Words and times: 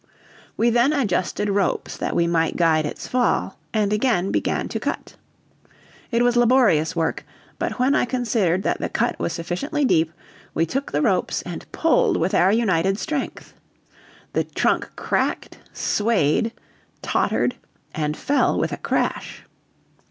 We 0.57 0.71
then 0.71 0.93
adjusted 0.93 1.47
ropes 1.47 1.95
that 1.95 2.15
we 2.15 2.25
might 2.25 2.55
guide 2.55 2.87
its 2.87 3.07
fall, 3.07 3.59
and 3.71 3.93
again 3.93 4.31
began 4.31 4.67
to 4.69 4.79
cut. 4.79 5.15
It 6.09 6.23
was 6.23 6.35
laborious 6.35 6.95
work, 6.95 7.23
but 7.59 7.77
when 7.77 7.93
I 7.93 8.05
considered 8.05 8.63
that 8.63 8.79
the 8.79 8.89
cut 8.89 9.19
was 9.19 9.31
sufficiently 9.33 9.85
deep 9.85 10.11
we 10.55 10.65
took 10.65 10.91
the 10.91 11.03
ropes 11.03 11.43
and 11.43 11.71
pulled 11.71 12.17
with 12.17 12.33
our 12.33 12.51
united 12.51 12.97
strength. 12.97 13.53
The 14.33 14.43
trunk 14.43 14.89
cracked, 14.95 15.59
swayed, 15.71 16.51
tottered, 17.03 17.55
and 17.93 18.17
fell 18.17 18.57
with 18.57 18.71
a 18.71 18.77
crash. 18.77 19.43